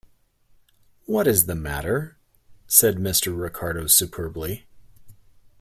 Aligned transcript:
"What 1.05 1.27
is 1.27 1.45
the 1.45 1.53
matter?" 1.53 2.17
said 2.65 2.95
Mr. 2.95 3.39
Ricardo 3.39 3.85
superbly. 3.85 4.65